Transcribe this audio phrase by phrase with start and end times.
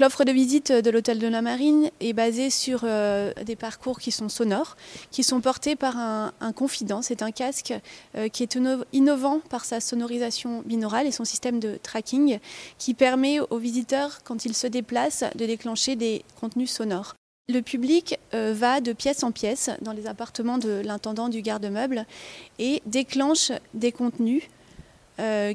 [0.00, 4.10] L'offre de visite de l'hôtel de la Marine est basée sur euh, des parcours qui
[4.10, 4.78] sont sonores,
[5.10, 7.02] qui sont portés par un, confident.
[7.02, 7.74] C'est un casque
[8.16, 8.58] euh, qui est
[8.94, 12.38] innovant par sa sonorisation binaurale et son système de tracking
[12.78, 17.14] qui permet aux visiteurs, quand ils se déplacent, de déclencher des contenus sonores.
[17.50, 22.06] Le public euh, va de pièce en pièce dans les appartements de l'intendant du garde-meuble
[22.58, 24.44] et déclenche des contenus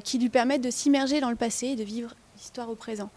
[0.04, 3.10] qui lui permettent de s'immerger dans le passé et de vivre l'histoire au présent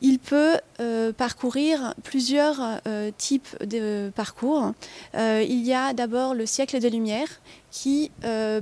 [0.00, 4.72] il peut euh, parcourir plusieurs euh, types de parcours.
[5.14, 7.40] Euh, il y a d'abord le siècle des Lumières
[7.70, 8.10] qui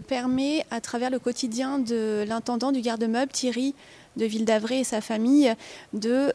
[0.08, 3.74] permet, à travers le quotidien de l'intendant du garde-meuble, Thierry
[4.16, 5.54] de Ville d'Avray et sa famille,
[5.92, 6.32] de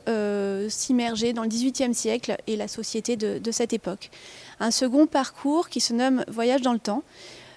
[0.70, 4.10] s'immerger dans le XVIIIe siècle et la société de, cette époque.
[4.62, 7.04] Un second parcours qui se nomme Voyage dans le temps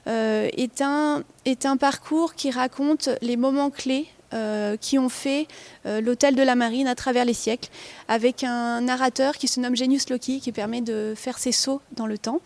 [0.07, 5.47] est un parcours qui raconte les moments clés euh, qui ont fait
[5.87, 7.69] euh, l'hôtel de la marine à travers les siècles,
[8.09, 12.07] avec un narrateur qui se nomme Genius Loki, qui permet de faire ses sauts dans
[12.07, 12.41] le temps.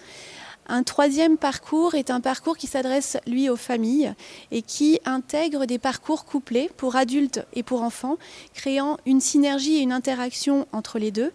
[0.70, 4.12] Un troisième parcours est un parcours qui s'adresse, lui, aux familles
[4.50, 8.18] et qui intègre des parcours couplés pour adultes et pour enfants,
[8.52, 11.32] créant une synergie et une interaction entre les deux.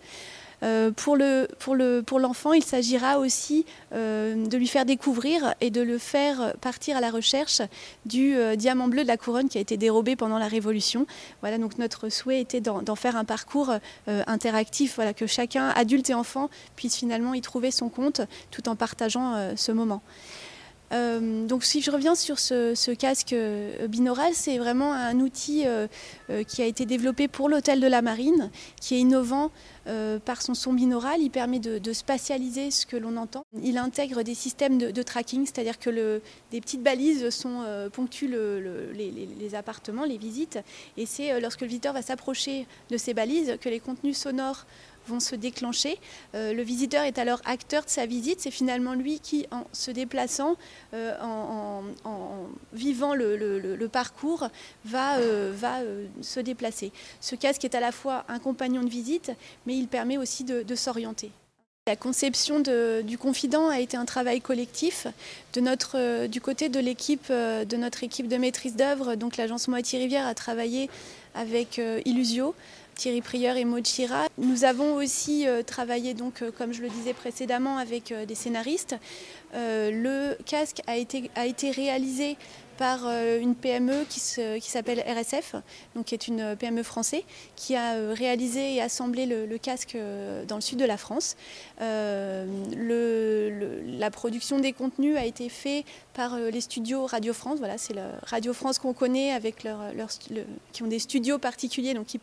[0.64, 5.53] Euh, pour, le, pour, le, pour l'enfant, il s'agira aussi euh, de lui faire découvrir
[5.61, 7.61] et de le faire partir à la recherche
[8.06, 11.06] du euh, diamant bleu de la couronne qui a été dérobé pendant la Révolution.
[11.41, 13.73] Voilà, donc notre souhait était d'en, faire un parcours
[14.08, 19.56] interactif, que chacun, adulte et enfant, puisse finalement y trouver son compte tout en partageant
[19.56, 20.02] ce moment.
[20.94, 23.36] Donc si je reviens sur ce, casque
[23.88, 25.66] binaural, c'est vraiment un outil
[26.47, 29.52] qui a été développé pour l'hôtel de la marine, qui est innovant
[29.88, 33.45] euh, par son son binaural, il permet de, spatialiser ce que l'on entend.
[33.61, 38.33] Il intègre des systèmes de, tracking, c'est-à-dire que des petites balises sont, euh, ponctuent
[38.94, 40.59] les, appartements, les visites,
[40.97, 44.66] et c'est euh, lorsque le visiteur va s'approcher de ces balises que les contenus sonores
[45.08, 45.98] vont se déclencher.
[46.34, 48.40] le visiteur est alors acteur de sa visite.
[48.41, 50.56] C'est finalement lui qui, en se déplaçant,
[50.94, 51.84] en,
[52.74, 54.47] vivant le, parcours,
[54.86, 55.19] va,
[55.52, 55.80] va
[56.22, 56.92] se déplacer.
[57.22, 59.31] Ce casque est à la fois un compagnon de visite,
[59.66, 61.31] mais il permet aussi de, s'orienter.
[61.86, 65.06] La conception du confident a été un travail collectif
[65.53, 69.16] de notre, euh, du côté de l'équipe euh, de notre équipe de maîtrise d'œuvre.
[69.16, 70.90] Donc l'agence Moitié Rivière a travaillé
[71.36, 72.56] avec euh, Illusio,
[72.96, 73.86] Thierry Prieur et Maud.
[74.38, 78.96] Nous avons aussi travaillé donc comme je le disais précédemment avec des scénaristes.
[79.54, 82.38] le casque a été, a été réalisé
[82.83, 85.55] par euh, une PME qui, s'appelle RSF,
[85.95, 87.21] donc qui est une PME française,
[87.55, 91.38] qui a euh, réalisé et assemblé le, casque euh, dans le sud de la France.
[91.79, 92.45] la
[94.11, 97.59] production des contenus a été faite par les studios Radio France.
[97.59, 99.65] Voilà, c'est Radio France qu'on connaît avec
[100.73, 102.19] qui ont des studios particuliers, donc qui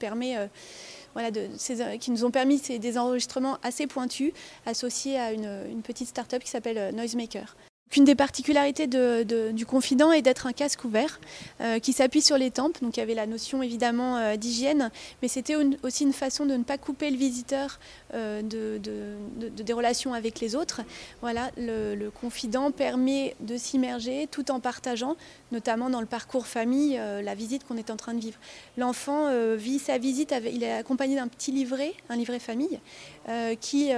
[2.10, 4.34] nous ont permis des enregistrements assez pointus
[4.66, 7.56] associés à une, une petite start-up qui s'appelle Noisemaker.
[7.96, 11.18] Une des particularités du confident est d'être un casque ouvert
[11.60, 12.80] euh, qui s'appuie sur les tempes.
[12.82, 14.92] Donc il y avait la notion évidemment euh, d'hygiène,
[15.22, 17.80] mais c'était aussi une façon de ne pas couper le visiteur
[18.14, 18.80] euh, de,
[19.50, 20.82] des relations avec les autres.
[21.20, 25.16] Voilà, le, confident permet de s'immerger tout en partageant,
[25.50, 28.38] notamment dans le parcours famille, la visite qu'on est en train de vivre.
[28.76, 32.78] L'enfant vit sa visite, il est accompagné d'un petit livret, un livret famille,
[33.60, 33.90] qui,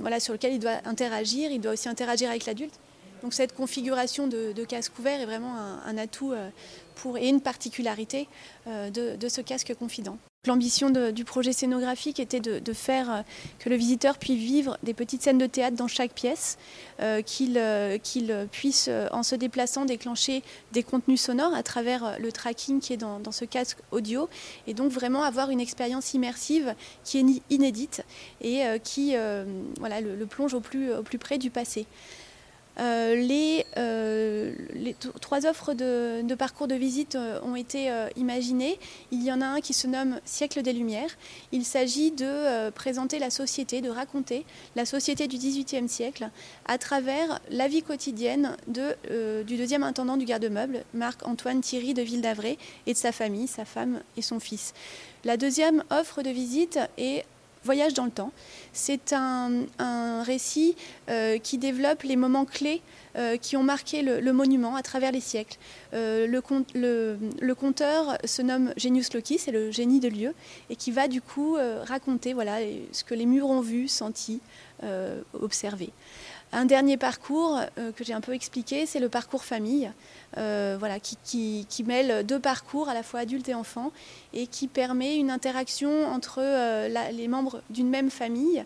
[0.00, 1.50] voilà, sur lequel il doit interagir.
[1.50, 2.78] Il doit aussi interagir avec l'adulte.
[3.22, 6.50] Donc cette configuration de, casque ouvert est vraiment un, atout euh,
[6.94, 8.28] pour, et une particularité
[8.66, 10.18] euh, de, ce casque confident.
[10.46, 13.22] L'ambition du projet scénographique était de, faire euh,
[13.58, 16.58] que le visiteur puisse vivre des petites scènes de théâtre dans chaque pièce,
[17.26, 20.42] qu'il puisse, en se déplaçant, déclencher
[20.72, 24.28] des contenus sonores à travers le tracking qui est dans, ce casque audio,
[24.66, 26.74] et donc vraiment avoir une expérience immersive
[27.04, 28.04] qui est inédite
[28.40, 29.14] et qui
[29.78, 31.86] voilà, le, plonge au plus, au plus près du passé.
[32.80, 34.52] Euh, les, euh,
[35.20, 38.78] trois offres de, parcours de visite euh, ont été imaginées.
[39.10, 41.10] Il y en a un qui se nomme Siècle des Lumières.
[41.52, 44.44] Il s'agit de présenter la société, de raconter
[44.76, 46.30] la société du XVIIIe siècle
[46.66, 52.58] à travers la vie quotidienne du deuxième intendant du garde-meuble, Marc-Antoine Thierry de Ville d'Avray,
[52.86, 54.74] et de sa famille, sa femme et son fils.
[55.24, 57.24] La deuxième offre de visite est
[57.64, 58.32] Voyage dans le temps.
[58.72, 60.76] C'est un, récit
[61.08, 62.82] euh, qui développe les moments clés
[63.16, 65.58] euh, qui ont marqué le, monument à travers les siècles.
[65.94, 70.34] Euh, le, conteur se nomme Genius Loki, c'est le génie de lieu,
[70.70, 72.58] et qui va du coup raconter voilà,
[72.92, 74.40] ce que les murs ont vu, senti,
[75.32, 75.90] observé.
[76.52, 79.90] Un dernier parcours que j'ai un peu expliqué, c'est le parcours famille,
[80.34, 83.92] voilà, qui, mêle deux parcours, à la fois adultes et enfants,
[84.32, 86.40] et qui permet une interaction entre
[87.10, 88.64] les membres d'une même famille.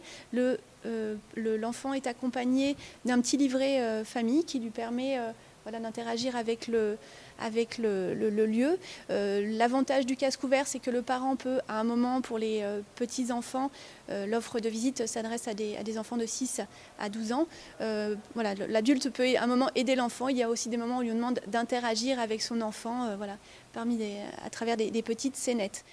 [1.36, 5.18] L'enfant est accompagné d'un petit livret famille qui lui permet
[5.64, 6.98] voilà, d'interagir avec le,
[7.38, 8.78] lieu.
[9.10, 12.62] Euh, l'avantage du casque ouvert, c'est que le parent peut, à un moment, pour les
[12.62, 13.70] euh, petits-enfants,
[14.10, 16.60] euh, l'offre de visite s'adresse à des, enfants de 6
[16.98, 17.46] à 12 ans.
[17.80, 20.28] L'adulte peut à un moment aider l'enfant.
[20.28, 23.08] Il y a aussi des moments où on lui demande d'interagir avec son enfant
[23.74, 25.84] à travers des, des petites scénettes.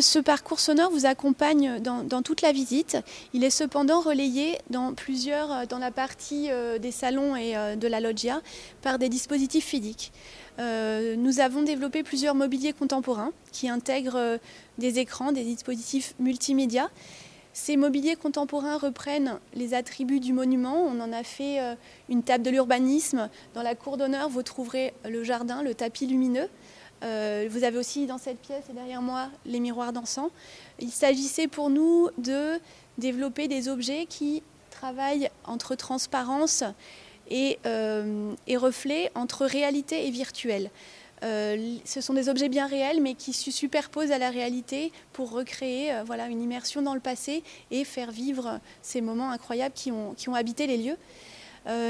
[0.00, 2.98] Ce parcours sonore vous accompagne dans, toute la visite.
[3.32, 7.76] Il est cependant relayé dans plusieurs, euh, dans la partie euh, des salons et euh,
[7.76, 8.42] de la loggia,
[8.82, 10.12] par des dispositifs physiques.
[10.58, 14.40] nous avons développé plusieurs mobiliers contemporains qui intègrent
[14.78, 16.90] des écrans, des dispositifs multimédia.
[17.52, 20.74] Ces mobiliers contemporains reprennent les attributs du monument.
[20.74, 21.60] On en a fait
[22.08, 23.30] une table de l'urbanisme.
[23.54, 26.48] Dans la cour d'honneur, vous trouverez le jardin, le tapis lumineux.
[27.02, 30.30] Euh, vous avez aussi dans cette pièce et derrière moi les miroirs dansants.
[30.78, 32.58] Il s'agissait pour nous de
[32.98, 36.64] développer des objets qui travaillent entre transparence
[37.30, 40.70] et, euh, reflet, entre réalité et virtuel.
[41.22, 45.30] Euh, ce sont des objets bien réels, mais qui se superposent à la réalité pour
[45.30, 50.34] recréer voilà, une immersion dans le passé et faire vivre ces moments incroyables qui ont
[50.34, 50.96] habité les lieux.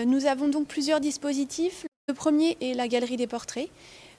[0.06, 1.84] nous avons donc plusieurs dispositifs.
[2.06, 3.70] Le premier est la galerie des portraits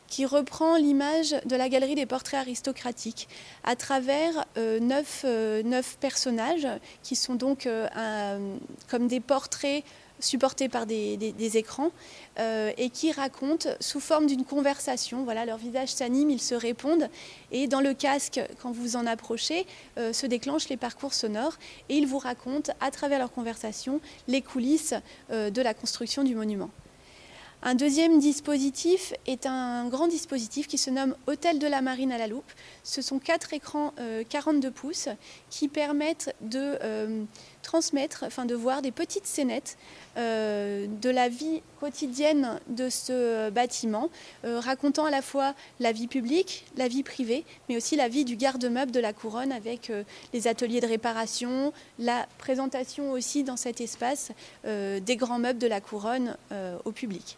[0.08, 3.28] qui reprend l'image de la galerie des portraits aristocratiques
[3.64, 4.80] à travers euh,
[5.26, 6.68] euh, neuf, personnages
[7.04, 8.58] qui sont donc euh,
[8.90, 9.84] comme des portraits
[10.20, 11.92] supportés par des, écrans
[12.38, 15.26] et qui racontent sous forme d'une conversation.
[15.26, 17.10] Voilà, leurs visages s'animent, ils se répondent
[17.52, 19.68] et dans le casque, quand vous en approchez,
[19.98, 21.58] se déclenchent les parcours sonores
[21.90, 24.00] et ils vous racontent à travers leur conversation
[24.30, 24.94] les coulisses
[25.30, 26.70] de la construction du monument.
[27.68, 32.20] Un deuxième dispositif est un grand dispositif qui se nomme Hôtel de la Marine à
[32.20, 32.52] la loupe.
[32.84, 33.92] Ce sont quatre écrans
[34.30, 35.10] 42 euh, pouces
[35.50, 37.24] qui permettent de euh,
[37.64, 39.80] transmettre, enfin de voir des petites scénettes
[40.16, 44.12] euh, de la vie quotidienne de ce bâtiment,
[44.44, 48.36] racontant à la fois la vie publique, la vie privée, mais aussi la vie du
[48.36, 49.92] garde-meuble de la couronne avec
[50.34, 54.32] les ateliers de réparation, la présentation aussi dans cet espace
[54.64, 56.38] des grands meubles de la couronne
[56.86, 57.38] au public.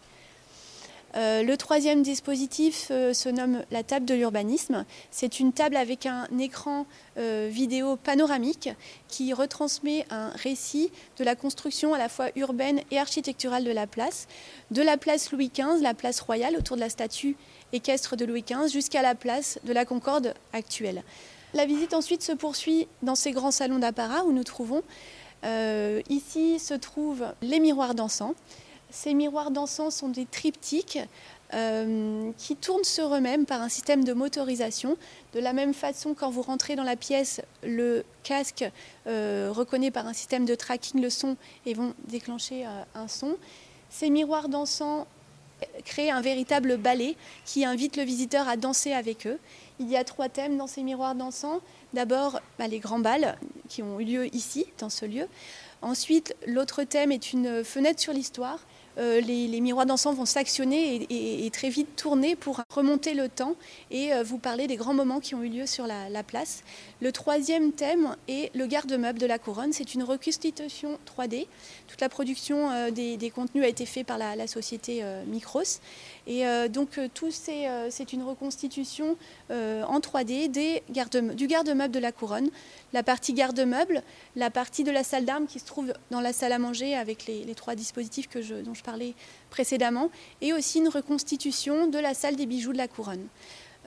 [1.16, 4.84] Euh, le troisième dispositif euh, se nomme la table de l'urbanisme.
[5.10, 8.68] C'est une table avec un écran euh, vidéo panoramique
[9.08, 13.86] qui retransmet un récit de la construction à la fois urbaine et architecturale de la
[13.86, 14.28] place,
[14.70, 17.36] de la place Louis XV, la place royale autour de la statue
[17.72, 21.02] équestre de Louis XV, jusqu'à la place de la Concorde actuelle.
[21.54, 24.82] La visite ensuite se poursuit dans ces grands salons d'apparat où nous trouvons.
[26.10, 28.34] ici se trouvent les miroirs dansants
[28.90, 30.98] ces miroirs dansants sont des triptyques
[31.54, 34.96] euh, qui tournent sur eux-mêmes par un système de motorisation.
[35.34, 38.64] De la même façon, quand vous rentrez dans la pièce, le casque
[39.06, 41.36] euh, reconnaît par un système de tracking le son
[41.66, 43.36] et vont déclencher euh, un son.
[43.90, 45.06] Ces miroirs dansants
[45.84, 49.38] créent un véritable ballet qui invite le visiteur à danser avec eux.
[49.80, 51.60] Il y a trois thèmes dans ces miroirs dansants.
[51.94, 53.38] D'abord, bah, les grands bals
[53.68, 55.26] qui ont eu lieu ici, dans ce lieu.
[55.82, 58.58] Ensuite, l'autre thème est une fenêtre sur l'histoire
[58.98, 63.54] euh, les, miroirs d'ensemble vont s'actionner et, très vite tourner pour remonter le temps
[63.90, 66.62] et euh, vous parler des grands moments qui ont eu lieu sur la, place.
[67.00, 69.72] Le troisième thème est le garde-meuble de la couronne.
[69.72, 71.46] C'est une reconstitution 3D.
[71.86, 75.80] Toute la production euh, des, contenus a été faite par la, société Micros.
[76.30, 79.16] Et donc tout c'est une reconstitution
[79.50, 82.50] en 3D des garde, du garde-meuble de la couronne.
[82.92, 84.02] La partie garde-meuble,
[84.36, 87.26] la partie de la salle d'armes qui se trouve dans la salle à manger avec
[87.26, 88.28] les, trois dispositifs
[88.62, 89.14] dont je parlais
[89.48, 90.10] précédemment,
[90.42, 93.26] et aussi une reconstitution de la salle des bijoux de la couronne.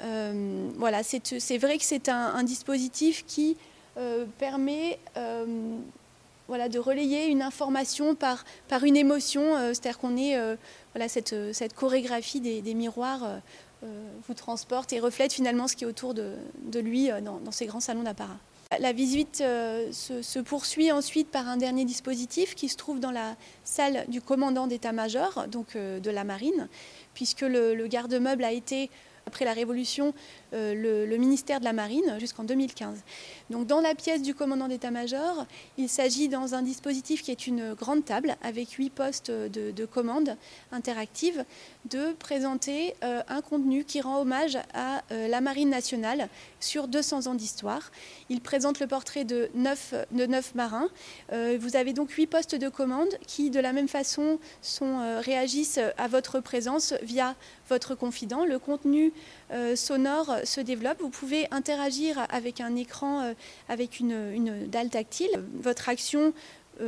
[0.04, 3.58] Euh, voilà, c'est vrai que c'est un, dispositif qui
[3.98, 5.78] euh, permet euh,
[6.52, 10.36] voilà, de relayer une information par, par une émotion, c'est-à-dire qu'on est,
[10.94, 13.40] voilà, cette, cette, chorégraphie des, miroirs
[13.82, 16.36] vous transporte et reflète finalement ce qui est autour de,
[16.76, 18.38] lui dans, dans ces grands salons d'apparat.
[18.80, 23.36] La visite euh, se, poursuit ensuite par un dernier dispositif qui se trouve dans la
[23.66, 26.70] salle du commandant d'état-major, donc euh, de la marine,
[27.14, 28.90] puisque le, garde-meuble a été
[29.28, 30.14] après la Révolution
[30.52, 32.98] le, le, ministère de la Marine jusqu'en 2015.
[33.50, 35.46] Donc dans la pièce du commandant d'état-major,
[35.78, 39.86] il s'agit dans un dispositif qui est une grande table avec huit postes de, de
[39.86, 40.36] commande
[40.72, 41.46] interactive
[41.90, 46.30] de présenter un contenu qui rend hommage à la Marine nationale
[46.60, 47.92] sur 200 ans d'histoire.
[48.30, 49.94] Il présente le portrait de neuf,
[50.56, 50.90] marins.
[51.32, 54.40] vous avez donc huit postes de commande qui, de la même façon,
[54.82, 57.36] euh, réagissent à votre présence via
[57.70, 58.46] votre confident.
[58.46, 59.14] Le contenu
[59.52, 61.00] euh, sonore se développe.
[61.02, 63.34] Vous pouvez interagir avec un écran, euh,
[63.70, 65.32] avec une, dalle tactile.
[65.60, 66.34] Votre action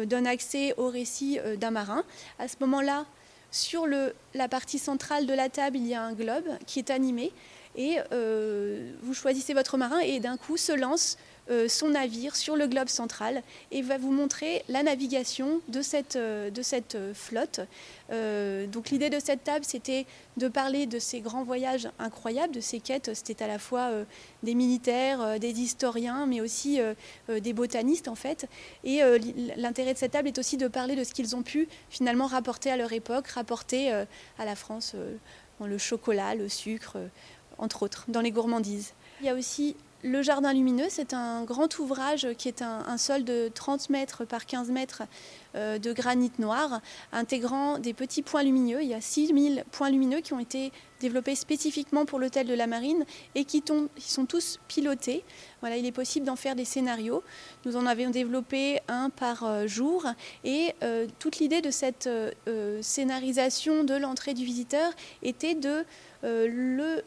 [0.05, 2.03] donne accès au récit d'un marin.
[2.39, 3.05] À ce moment-là,
[3.51, 7.31] sur la partie centrale de la table, il y a un globe qui est animé
[7.75, 7.98] et
[9.03, 11.33] vous choisissez votre marin et d'un coup se lance euh,
[11.67, 16.50] son navire sur le globe central et va vous montrer la navigation de cette, euh,
[16.50, 17.59] de cette euh, flotte.
[18.71, 20.05] donc l'idée de cette table, c'était
[20.38, 23.12] de parler de ces grands voyages incroyables, de ces quêtes.
[23.13, 23.89] C'était à la fois
[24.43, 26.79] des militaires, des historiens, mais aussi
[27.27, 28.47] des botanistes en fait.
[28.83, 29.01] Et
[29.57, 32.69] l'intérêt de cette table est aussi de parler de ce qu'ils ont pu finalement rapporter
[32.69, 34.95] à leur époque, rapporter à la France
[35.59, 36.97] le chocolat, le sucre,
[37.57, 38.93] entre autres, dans les gourmandises.
[39.21, 43.24] Il y a aussi le jardin lumineux, c'est un grand ouvrage qui est un, sol
[43.24, 45.03] de 30 mètres par 15 mètres
[45.55, 46.81] euh, de granit noir,
[47.13, 48.81] intégrant des petits points lumineux.
[48.81, 52.67] Il y a 6000 points lumineux qui ont été développés spécifiquement pour l'hôtel de la
[52.67, 53.05] Marine
[53.36, 53.63] et qui,
[53.98, 55.24] sont tous pilotés.
[55.62, 57.24] Voilà, il est possible d'en faire des scénarios.
[57.65, 60.05] Nous en avions développé un par euh, jour
[60.43, 62.10] et euh, toute l'idée de cette
[62.81, 64.91] scénarisation de l'entrée du visiteur
[65.22, 65.86] était de
[66.24, 67.03] le,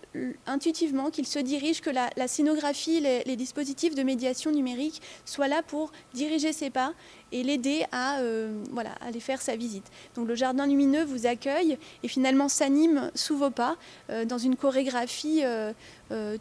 [0.47, 5.93] intuitivement qu'il se dirige, que la, scénographie, les, dispositifs de médiation numérique soient là pour
[6.15, 6.93] diriger ses pas
[7.33, 9.91] et l'aider à, euh, voilà, aller faire sa visite.
[10.15, 13.77] Donc le jardin lumineux vous accueille et finalement s'anime sous vos pas
[14.11, 15.73] euh, dans une chorégraphie euh,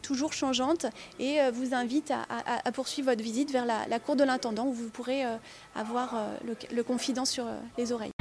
[0.01, 0.85] toujours changeante
[1.19, 5.23] et vous invite à, poursuivre votre visite vers la, cour de l'intendant où vous pourrez
[5.75, 6.15] avoir
[6.71, 8.11] le confident sur les oreilles.